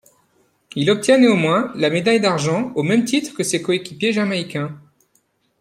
Il 0.75 0.89
obtient 0.89 1.19
néanmoins 1.19 1.71
la 1.75 1.91
médaille 1.91 2.19
d'argent 2.19 2.71
au 2.73 2.81
même 2.81 3.05
titre 3.05 3.35
que 3.35 3.43
ses 3.43 3.61
coéquipiers 3.61 4.13
jamaïcains. 4.13 4.81